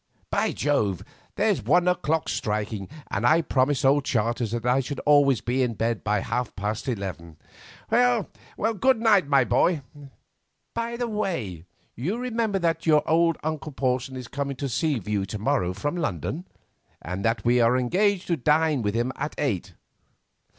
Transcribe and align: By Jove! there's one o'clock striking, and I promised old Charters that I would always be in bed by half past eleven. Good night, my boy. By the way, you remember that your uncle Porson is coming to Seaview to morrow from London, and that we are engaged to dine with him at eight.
By 0.31 0.51
Jove! 0.51 1.03
there's 1.35 1.61
one 1.61 1.87
o'clock 1.87 2.27
striking, 2.27 2.89
and 3.11 3.23
I 3.23 3.43
promised 3.43 3.85
old 3.85 4.03
Charters 4.03 4.49
that 4.49 4.65
I 4.65 4.77
would 4.89 4.99
always 5.01 5.41
be 5.41 5.61
in 5.61 5.75
bed 5.75 6.03
by 6.03 6.21
half 6.21 6.55
past 6.55 6.87
eleven. 6.87 7.37
Good 7.87 8.99
night, 8.99 9.27
my 9.27 9.43
boy. 9.43 9.83
By 10.73 10.97
the 10.97 11.07
way, 11.07 11.65
you 11.95 12.17
remember 12.17 12.57
that 12.57 12.87
your 12.87 13.03
uncle 13.43 13.73
Porson 13.73 14.15
is 14.15 14.27
coming 14.27 14.55
to 14.55 14.67
Seaview 14.69 15.23
to 15.25 15.37
morrow 15.37 15.71
from 15.71 15.95
London, 15.95 16.47
and 16.99 17.23
that 17.23 17.45
we 17.45 17.61
are 17.61 17.77
engaged 17.77 18.25
to 18.25 18.37
dine 18.37 18.81
with 18.81 18.95
him 18.95 19.11
at 19.17 19.35
eight. 19.37 19.75